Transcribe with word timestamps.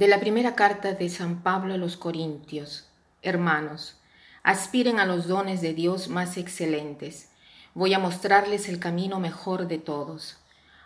De 0.00 0.08
la 0.08 0.18
primera 0.18 0.54
carta 0.54 0.94
de 0.94 1.10
San 1.10 1.42
Pablo 1.42 1.74
a 1.74 1.76
los 1.76 1.98
Corintios. 1.98 2.88
Hermanos, 3.20 3.98
aspiren 4.42 4.98
a 4.98 5.04
los 5.04 5.28
dones 5.28 5.60
de 5.60 5.74
Dios 5.74 6.08
más 6.08 6.38
excelentes. 6.38 7.28
Voy 7.74 7.92
a 7.92 7.98
mostrarles 7.98 8.70
el 8.70 8.78
camino 8.78 9.20
mejor 9.20 9.68
de 9.68 9.76
todos. 9.76 10.38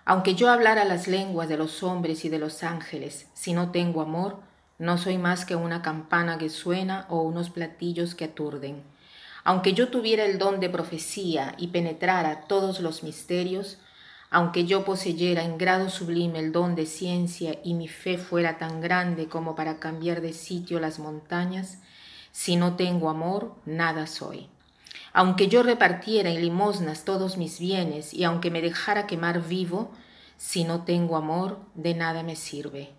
Aunque 0.04 0.34
yo 0.34 0.50
hablara 0.50 0.84
las 0.84 1.06
lenguas 1.06 1.48
de 1.48 1.56
los 1.56 1.84
hombres 1.84 2.24
y 2.24 2.28
de 2.28 2.40
los 2.40 2.64
ángeles, 2.64 3.28
si 3.34 3.52
no 3.52 3.70
tengo 3.70 4.00
amor, 4.00 4.40
no 4.80 4.98
soy 4.98 5.16
más 5.16 5.44
que 5.44 5.54
una 5.54 5.80
campana 5.80 6.36
que 6.36 6.48
suena 6.48 7.06
o 7.08 7.22
unos 7.22 7.50
platillos 7.50 8.16
que 8.16 8.24
aturden. 8.24 8.82
Aunque 9.44 9.74
yo 9.74 9.90
tuviera 9.90 10.24
el 10.24 10.38
don 10.38 10.58
de 10.58 10.70
profecía 10.70 11.54
y 11.56 11.68
penetrara 11.68 12.48
todos 12.48 12.80
los 12.80 13.04
misterios, 13.04 13.78
aunque 14.34 14.64
yo 14.64 14.84
poseyera 14.84 15.44
en 15.44 15.58
grado 15.58 15.88
sublime 15.88 16.40
el 16.40 16.50
don 16.50 16.74
de 16.74 16.86
ciencia 16.86 17.60
y 17.62 17.74
mi 17.74 17.86
fe 17.86 18.18
fuera 18.18 18.58
tan 18.58 18.80
grande 18.80 19.28
como 19.28 19.54
para 19.54 19.78
cambiar 19.78 20.20
de 20.20 20.32
sitio 20.32 20.80
las 20.80 20.98
montañas, 20.98 21.78
si 22.32 22.56
no 22.56 22.74
tengo 22.74 23.08
amor, 23.08 23.54
nada 23.64 24.08
soy. 24.08 24.48
Aunque 25.12 25.46
yo 25.46 25.62
repartiera 25.62 26.30
en 26.30 26.40
limosnas 26.40 27.04
todos 27.04 27.36
mis 27.36 27.60
bienes 27.60 28.12
y 28.12 28.24
aunque 28.24 28.50
me 28.50 28.60
dejara 28.60 29.06
quemar 29.06 29.40
vivo, 29.40 29.92
si 30.36 30.64
no 30.64 30.82
tengo 30.82 31.16
amor, 31.16 31.60
de 31.76 31.94
nada 31.94 32.24
me 32.24 32.34
sirve. 32.34 32.90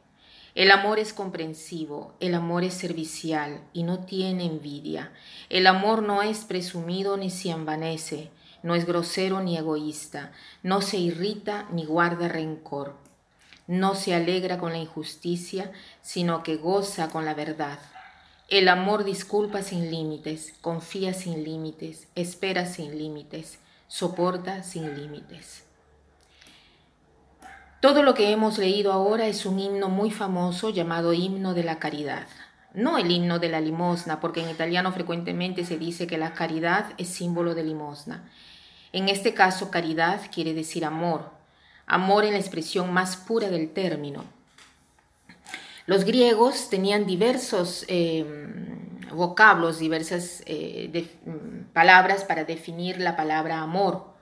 El 0.54 0.72
amor 0.72 1.00
es 1.00 1.12
comprensivo, 1.12 2.14
el 2.22 2.34
amor 2.34 2.64
es 2.64 2.76
servicial 2.76 3.60
y 3.74 3.84
no 3.84 4.06
tiene 4.06 4.46
envidia. 4.46 5.12
El 5.50 5.68
amor 5.68 6.02
no 6.02 6.22
es 6.22 6.46
presumido 6.46 7.18
ni 7.18 7.30
se 7.30 7.50
envanece 7.50 8.32
no 8.66 8.74
es 8.74 8.88
grosero 8.88 9.42
ni 9.42 9.58
egoísta, 9.60 10.32
no 10.64 10.82
se 10.82 10.98
irrita 10.98 11.68
ni 11.72 11.86
guarda 11.86 12.28
rencor, 12.28 12.96
no 13.68 13.94
se 13.94 14.16
alegra 14.16 14.58
con 14.58 14.72
la 14.72 14.80
injusticia, 14.80 15.72
sino 16.02 16.42
que 16.42 16.56
goza 16.56 17.10
con 17.10 17.26
la 17.26 17.36
verdad. 17.36 17.78
El 18.50 18.68
amor 18.68 19.04
disculpa 19.04 19.62
sin 19.62 19.92
límites, 19.92 20.56
confía 20.62 21.14
sin 21.14 21.44
límites, 21.44 22.08
espera 22.16 22.66
sin 22.66 22.98
límites, 22.98 23.60
soporta 23.88 24.64
sin 24.64 25.00
límites. 25.00 25.64
Todo 27.82 28.02
lo 28.02 28.16
que 28.16 28.32
hemos 28.32 28.58
leído 28.58 28.92
ahora 28.92 29.28
es 29.28 29.46
un 29.46 29.60
himno 29.60 29.90
muy 29.90 30.10
famoso 30.10 30.72
llamado 30.72 31.14
himno 31.14 31.54
de 31.54 31.64
la 31.64 31.78
caridad. 31.78 32.26
No 32.74 32.98
el 32.98 33.12
himno 33.12 33.38
de 33.38 33.50
la 33.50 33.62
limosna, 33.62 34.20
porque 34.20 34.42
en 34.42 34.50
italiano 34.50 34.92
frecuentemente 34.92 35.66
se 35.66 35.78
dice 35.78 36.08
que 36.08 36.18
la 36.18 36.34
caridad 36.34 36.94
es 36.98 37.10
símbolo 37.10 37.54
de 37.54 37.64
limosna. 37.64 38.28
En 38.96 39.10
este 39.10 39.34
caso, 39.34 39.72
caridad 39.72 40.22
quiere 40.34 40.54
decir 40.54 40.86
amor, 40.86 41.30
amor 41.86 42.24
en 42.24 42.32
la 42.32 42.40
expresión 42.40 42.94
más 42.94 43.18
pura 43.18 43.50
del 43.50 43.74
término. 43.74 44.24
Los 45.86 46.06
griegos 46.06 46.70
tenían 46.70 47.06
diversos 47.06 47.84
em, 47.90 49.02
vocablos, 49.12 49.80
diversas 49.80 50.44
eh, 50.46 51.10
palabras 51.74 52.24
para 52.24 52.46
definir 52.46 53.02
la 53.02 53.18
palabra 53.18 53.60
amor. 53.60 54.14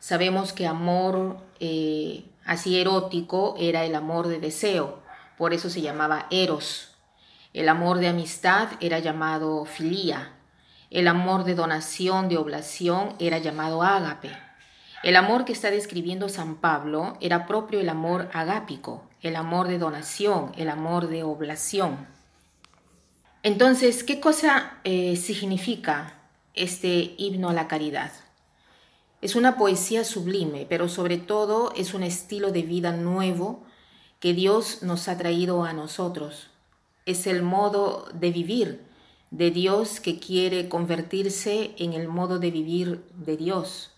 Sabemos 0.00 0.52
que 0.52 0.66
amor 0.66 1.36
eh, 1.60 2.24
así 2.44 2.80
erótico 2.80 3.54
era 3.60 3.84
el 3.84 3.94
amor 3.94 4.26
de 4.26 4.40
deseo, 4.40 5.04
por 5.38 5.54
eso 5.54 5.70
se 5.70 5.82
llamaba 5.82 6.26
eros. 6.32 6.96
El 7.52 7.68
amor 7.68 7.98
de 7.98 8.08
amistad 8.08 8.70
era 8.80 8.98
llamado 8.98 9.66
filía, 9.66 10.35
el 10.96 11.08
amor 11.08 11.44
de 11.44 11.54
donación, 11.54 12.30
de 12.30 12.38
oblación, 12.38 13.16
era 13.18 13.36
llamado 13.36 13.82
ágape. 13.82 14.30
El 15.02 15.16
amor 15.16 15.44
que 15.44 15.52
está 15.52 15.70
describiendo 15.70 16.30
San 16.30 16.56
Pablo 16.56 17.18
era 17.20 17.46
propio 17.46 17.80
el 17.80 17.90
amor 17.90 18.30
agápico, 18.32 19.06
el 19.20 19.36
amor 19.36 19.68
de 19.68 19.76
donación, 19.76 20.52
el 20.56 20.70
amor 20.70 21.08
de 21.08 21.22
oblación. 21.22 22.06
Entonces, 23.42 24.04
¿qué 24.04 24.20
cosa 24.20 24.78
eh, 24.84 25.16
significa 25.16 26.14
este 26.54 27.14
himno 27.18 27.50
a 27.50 27.52
la 27.52 27.68
caridad? 27.68 28.10
Es 29.20 29.36
una 29.36 29.58
poesía 29.58 30.02
sublime, 30.02 30.64
pero 30.66 30.88
sobre 30.88 31.18
todo 31.18 31.74
es 31.76 31.92
un 31.92 32.04
estilo 32.04 32.52
de 32.52 32.62
vida 32.62 32.92
nuevo 32.92 33.62
que 34.18 34.32
Dios 34.32 34.82
nos 34.82 35.08
ha 35.08 35.18
traído 35.18 35.62
a 35.64 35.74
nosotros. 35.74 36.48
Es 37.04 37.26
el 37.26 37.42
modo 37.42 38.08
de 38.14 38.30
vivir 38.30 38.85
de 39.30 39.50
Dios 39.50 40.00
que 40.00 40.18
quiere 40.18 40.68
convertirse 40.68 41.74
en 41.78 41.92
el 41.92 42.08
modo 42.08 42.38
de 42.38 42.50
vivir 42.50 43.04
de 43.14 43.36
Dios. 43.36 43.90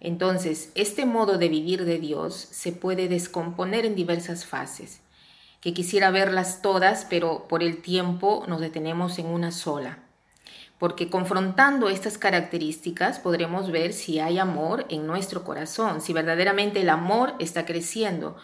Entonces, 0.00 0.70
este 0.74 1.06
modo 1.06 1.38
de 1.38 1.48
vivir 1.48 1.84
de 1.84 1.98
Dios 1.98 2.34
se 2.34 2.72
puede 2.72 3.08
descomponer 3.08 3.86
en 3.86 3.94
diversas 3.94 4.44
fases, 4.44 5.00
que 5.60 5.74
quisiera 5.74 6.10
verlas 6.10 6.62
todas, 6.62 7.06
pero 7.08 7.48
por 7.48 7.62
el 7.62 7.82
tiempo 7.82 8.44
nos 8.46 8.60
detenemos 8.60 9.18
en 9.18 9.26
una 9.26 9.52
sola. 9.52 9.98
Porque 10.78 11.08
confrontando 11.08 11.88
estas 11.88 12.18
características 12.18 13.18
podremos 13.18 13.70
ver 13.70 13.94
si 13.94 14.20
hay 14.20 14.38
amor 14.38 14.84
en 14.90 15.06
nuestro 15.06 15.42
corazón, 15.42 16.02
si 16.02 16.12
verdaderamente 16.12 16.82
el 16.82 16.90
amor 16.90 17.34
está 17.38 17.64
creciendo, 17.64 18.36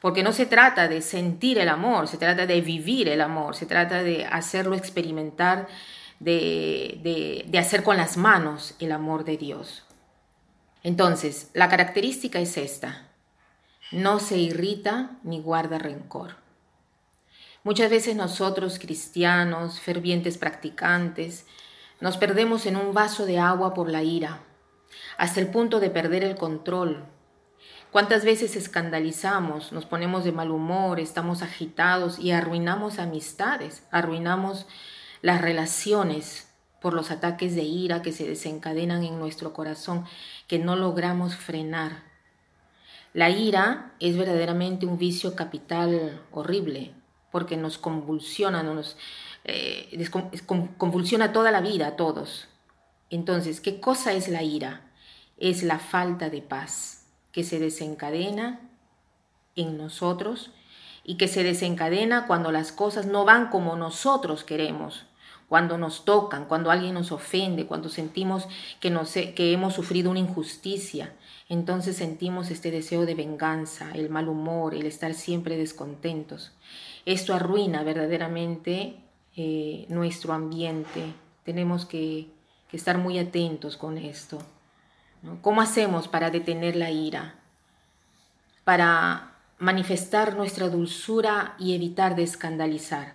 porque 0.00 0.22
no 0.22 0.32
se 0.32 0.46
trata 0.46 0.88
de 0.88 1.02
sentir 1.02 1.58
el 1.58 1.68
amor, 1.68 2.08
se 2.08 2.18
trata 2.18 2.46
de 2.46 2.60
vivir 2.60 3.08
el 3.08 3.20
amor, 3.20 3.56
se 3.56 3.66
trata 3.66 4.02
de 4.02 4.24
hacerlo 4.26 4.76
experimentar, 4.76 5.68
de, 6.20 7.44
de, 7.46 7.58
hacer 7.58 7.82
con 7.82 7.96
las 7.96 8.16
manos 8.16 8.74
el 8.78 8.92
amor 8.92 9.24
de 9.24 9.36
Dios. 9.36 9.84
Entonces, 10.82 11.50
la 11.54 11.68
característica 11.68 12.38
es 12.38 12.56
esta, 12.56 13.08
no 13.90 14.20
se 14.20 14.36
irrita 14.38 15.18
ni 15.24 15.40
guarda 15.40 15.78
rencor. 15.78 16.36
Muchas 17.64 17.90
veces 17.90 18.14
nosotros, 18.14 18.78
cristianos, 18.78 19.80
fervientes 19.80 20.38
practicantes, 20.38 21.44
nos 22.00 22.16
perdemos 22.16 22.66
en 22.66 22.76
un 22.76 22.94
vaso 22.94 23.26
de 23.26 23.38
agua 23.40 23.74
por 23.74 23.90
la 23.90 24.04
ira, 24.04 24.40
hasta 25.16 25.40
el 25.40 25.48
punto 25.48 25.80
de 25.80 25.90
perder 25.90 26.22
el 26.22 26.36
control, 26.36 27.04
¿Cuántas 27.90 28.22
veces 28.22 28.54
escandalizamos, 28.54 29.72
nos 29.72 29.86
ponemos 29.86 30.22
de 30.22 30.32
mal 30.32 30.50
humor, 30.50 31.00
estamos 31.00 31.40
agitados 31.40 32.18
y 32.18 32.32
arruinamos 32.32 32.98
amistades, 32.98 33.82
arruinamos 33.90 34.66
las 35.22 35.40
relaciones 35.40 36.52
por 36.82 36.92
los 36.92 37.10
ataques 37.10 37.54
de 37.54 37.62
ira 37.62 38.02
que 38.02 38.12
se 38.12 38.28
desencadenan 38.28 39.04
en 39.04 39.18
nuestro 39.18 39.54
corazón, 39.54 40.04
que 40.48 40.58
no 40.58 40.76
logramos 40.76 41.34
frenar? 41.34 42.02
La 43.14 43.30
ira 43.30 43.94
es 44.00 44.18
verdaderamente 44.18 44.84
un 44.84 44.98
vicio 44.98 45.34
capital 45.34 46.22
horrible, 46.30 46.92
porque 47.32 47.56
nos 47.56 47.78
convulsiona, 47.78 48.62
nos 48.62 48.98
eh, 49.44 50.06
convulsiona 50.76 51.32
toda 51.32 51.50
la 51.50 51.62
vida 51.62 51.86
a 51.86 51.96
todos. 51.96 52.48
Entonces, 53.08 53.62
¿qué 53.62 53.80
cosa 53.80 54.12
es 54.12 54.28
la 54.28 54.42
ira? 54.42 54.82
Es 55.38 55.62
la 55.62 55.78
falta 55.78 56.28
de 56.28 56.42
paz 56.42 56.97
que 57.32 57.44
se 57.44 57.58
desencadena 57.58 58.60
en 59.56 59.76
nosotros 59.76 60.52
y 61.04 61.16
que 61.16 61.28
se 61.28 61.42
desencadena 61.42 62.26
cuando 62.26 62.52
las 62.52 62.72
cosas 62.72 63.06
no 63.06 63.24
van 63.24 63.48
como 63.48 63.76
nosotros 63.76 64.44
queremos, 64.44 65.06
cuando 65.48 65.78
nos 65.78 66.04
tocan, 66.04 66.44
cuando 66.44 66.70
alguien 66.70 66.94
nos 66.94 67.12
ofende, 67.12 67.66
cuando 67.66 67.88
sentimos 67.88 68.46
que, 68.80 69.34
que 69.34 69.52
hemos 69.52 69.74
sufrido 69.74 70.10
una 70.10 70.20
injusticia. 70.20 71.14
Entonces 71.48 71.96
sentimos 71.96 72.50
este 72.50 72.70
deseo 72.70 73.06
de 73.06 73.14
venganza, 73.14 73.90
el 73.94 74.10
mal 74.10 74.28
humor, 74.28 74.74
el 74.74 74.84
estar 74.84 75.14
siempre 75.14 75.56
descontentos. 75.56 76.52
Esto 77.06 77.32
arruina 77.32 77.82
verdaderamente 77.84 78.96
eh, 79.34 79.86
nuestro 79.88 80.34
ambiente. 80.34 81.14
Tenemos 81.44 81.86
que 81.86 82.28
estar 82.70 82.98
muy 82.98 83.18
atentos 83.18 83.78
con 83.78 83.96
esto. 83.96 84.38
¿Cómo 85.42 85.60
hacemos 85.60 86.08
para 86.08 86.30
detener 86.30 86.76
la 86.76 86.90
ira? 86.90 87.34
Para 88.64 89.32
manifestar 89.58 90.36
nuestra 90.36 90.68
dulzura 90.68 91.54
y 91.58 91.74
evitar 91.74 92.14
de 92.14 92.22
escandalizar. 92.22 93.14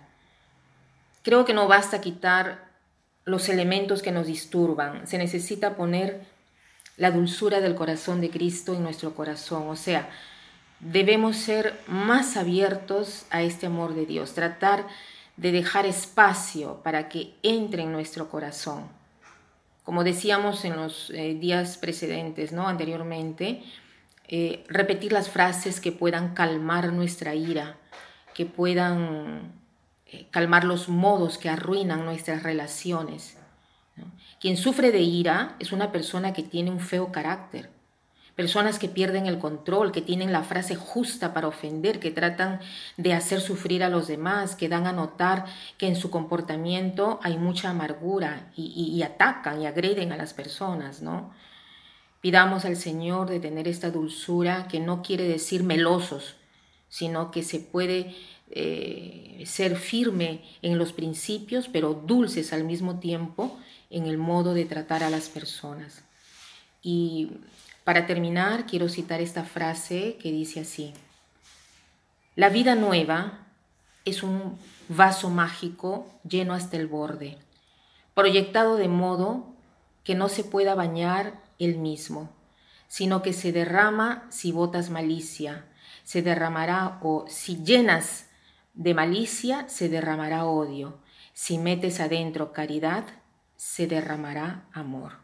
Creo 1.22 1.44
que 1.44 1.54
no 1.54 1.66
basta 1.66 2.00
quitar 2.00 2.68
los 3.24 3.48
elementos 3.48 4.02
que 4.02 4.12
nos 4.12 4.26
disturban, 4.26 5.06
se 5.06 5.16
necesita 5.16 5.76
poner 5.76 6.26
la 6.98 7.10
dulzura 7.10 7.60
del 7.60 7.74
corazón 7.74 8.20
de 8.20 8.28
Cristo 8.28 8.74
en 8.74 8.82
nuestro 8.82 9.14
corazón, 9.14 9.68
o 9.68 9.76
sea, 9.76 10.10
debemos 10.80 11.36
ser 11.36 11.80
más 11.86 12.36
abiertos 12.36 13.24
a 13.30 13.40
este 13.40 13.66
amor 13.66 13.94
de 13.94 14.04
Dios, 14.04 14.34
tratar 14.34 14.86
de 15.38 15.52
dejar 15.52 15.86
espacio 15.86 16.82
para 16.84 17.08
que 17.08 17.34
entre 17.42 17.82
en 17.82 17.92
nuestro 17.92 18.28
corazón 18.28 18.88
como 19.84 20.02
decíamos 20.02 20.64
en 20.64 20.76
los 20.76 21.10
eh, 21.10 21.34
días 21.34 21.76
precedentes, 21.76 22.52
¿no? 22.52 22.66
anteriormente, 22.66 23.62
eh, 24.26 24.64
repetir 24.68 25.12
las 25.12 25.28
frases 25.28 25.78
que 25.80 25.92
puedan 25.92 26.34
calmar 26.34 26.92
nuestra 26.92 27.34
ira, 27.34 27.76
que 28.32 28.46
puedan 28.46 29.52
eh, 30.06 30.26
calmar 30.30 30.64
los 30.64 30.88
modos 30.88 31.36
que 31.36 31.50
arruinan 31.50 32.04
nuestras 32.04 32.42
relaciones. 32.42 33.36
Quien 34.40 34.56
sufre 34.56 34.90
de 34.90 35.00
ira 35.00 35.54
es 35.58 35.70
una 35.70 35.92
persona 35.92 36.32
que 36.32 36.42
tiene 36.42 36.70
un 36.70 36.80
feo 36.80 37.12
carácter, 37.12 37.70
Personas 38.34 38.80
que 38.80 38.88
pierden 38.88 39.26
el 39.26 39.38
control, 39.38 39.92
que 39.92 40.02
tienen 40.02 40.32
la 40.32 40.42
frase 40.42 40.74
justa 40.74 41.32
para 41.32 41.46
ofender, 41.46 42.00
que 42.00 42.10
tratan 42.10 42.58
de 42.96 43.12
hacer 43.12 43.40
sufrir 43.40 43.84
a 43.84 43.88
los 43.88 44.08
demás, 44.08 44.56
que 44.56 44.68
dan 44.68 44.88
a 44.88 44.92
notar 44.92 45.44
que 45.78 45.86
en 45.86 45.94
su 45.94 46.10
comportamiento 46.10 47.20
hay 47.22 47.38
mucha 47.38 47.70
amargura 47.70 48.50
y, 48.56 49.00
atacan 49.02 49.62
y 49.62 49.66
agreden 49.66 50.10
a 50.10 50.16
las 50.16 50.34
personas, 50.34 51.00
¿no? 51.00 51.32
Pidamos 52.20 52.64
al 52.64 52.76
Señor 52.76 53.30
de 53.30 53.38
tener 53.38 53.68
esta 53.68 53.90
dulzura 53.90 54.66
que 54.66 54.80
no 54.80 55.02
quiere 55.02 55.28
decir 55.28 55.62
melosos, 55.62 56.34
sino 56.88 57.30
que 57.30 57.44
se 57.44 57.60
puede 57.60 58.16
eh, 58.50 59.44
ser 59.46 59.76
firme 59.76 60.42
en 60.60 60.76
los 60.78 60.92
principios, 60.92 61.68
pero 61.68 61.94
dulces 61.94 62.52
al 62.52 62.64
mismo 62.64 62.98
tiempo 62.98 63.56
en 63.90 64.06
el 64.06 64.18
modo 64.18 64.54
de 64.54 64.64
tratar 64.64 65.04
a 65.04 65.10
las 65.10 65.28
personas. 65.28 66.02
Y 66.84 67.30
para 67.82 68.06
terminar, 68.06 68.66
quiero 68.66 68.88
citar 68.88 69.20
esta 69.20 69.42
frase 69.42 70.16
que 70.20 70.30
dice 70.30 70.60
así, 70.60 70.92
la 72.36 72.50
vida 72.50 72.74
nueva 72.74 73.46
es 74.04 74.22
un 74.22 74.58
vaso 74.88 75.30
mágico 75.30 76.06
lleno 76.28 76.52
hasta 76.52 76.76
el 76.76 76.86
borde, 76.86 77.38
proyectado 78.14 78.76
de 78.76 78.88
modo 78.88 79.54
que 80.04 80.14
no 80.14 80.28
se 80.28 80.44
pueda 80.44 80.74
bañar 80.74 81.40
el 81.58 81.78
mismo, 81.78 82.30
sino 82.86 83.22
que 83.22 83.32
se 83.32 83.50
derrama 83.50 84.26
si 84.28 84.52
botas 84.52 84.90
malicia, 84.90 85.64
se 86.04 86.20
derramará 86.20 86.98
o 87.02 87.24
si 87.28 87.64
llenas 87.64 88.26
de 88.74 88.92
malicia, 88.92 89.66
se 89.68 89.88
derramará 89.88 90.44
odio, 90.44 90.98
si 91.32 91.56
metes 91.56 91.98
adentro 92.00 92.52
caridad, 92.52 93.04
se 93.56 93.86
derramará 93.86 94.66
amor. 94.72 95.23